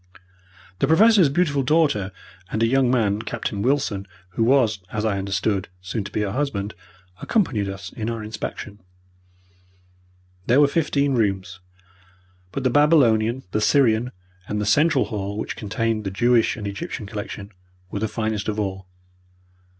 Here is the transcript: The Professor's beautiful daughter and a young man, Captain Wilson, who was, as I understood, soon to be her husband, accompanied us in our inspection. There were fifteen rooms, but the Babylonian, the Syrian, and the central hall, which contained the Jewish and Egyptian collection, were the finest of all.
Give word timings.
The 0.79 0.87
Professor's 0.87 1.29
beautiful 1.29 1.61
daughter 1.61 2.11
and 2.51 2.63
a 2.63 2.65
young 2.65 2.89
man, 2.89 3.21
Captain 3.21 3.61
Wilson, 3.61 4.07
who 4.29 4.43
was, 4.43 4.79
as 4.91 5.05
I 5.05 5.19
understood, 5.19 5.67
soon 5.79 6.03
to 6.05 6.11
be 6.11 6.21
her 6.21 6.31
husband, 6.31 6.73
accompanied 7.21 7.69
us 7.69 7.91
in 7.93 8.09
our 8.09 8.23
inspection. 8.23 8.79
There 10.47 10.59
were 10.59 10.67
fifteen 10.67 11.13
rooms, 11.13 11.59
but 12.51 12.63
the 12.63 12.71
Babylonian, 12.71 13.43
the 13.51 13.61
Syrian, 13.61 14.11
and 14.47 14.59
the 14.59 14.65
central 14.65 15.05
hall, 15.05 15.37
which 15.37 15.55
contained 15.55 16.03
the 16.03 16.09
Jewish 16.09 16.57
and 16.57 16.65
Egyptian 16.67 17.05
collection, 17.05 17.51
were 17.91 17.99
the 17.99 18.07
finest 18.07 18.47
of 18.47 18.59
all. 18.59 18.87